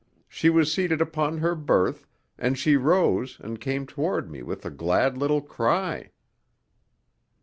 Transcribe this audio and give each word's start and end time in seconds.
She 0.27 0.49
was 0.49 0.73
seated 0.73 0.99
upon 0.99 1.37
her 1.37 1.53
berth, 1.53 2.07
and 2.39 2.57
she 2.57 2.75
rose 2.75 3.37
and 3.39 3.61
came 3.61 3.85
toward 3.85 4.31
me 4.31 4.41
with 4.41 4.65
a 4.65 4.71
glad 4.71 5.15
little 5.15 5.41
cry. 5.41 6.09